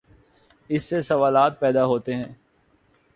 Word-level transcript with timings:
اس 0.69 0.83
سے 0.83 1.01
سوالات 1.01 1.59
پیدا 1.59 1.85
ہوتے 1.85 2.15
ہیں۔ 2.15 2.33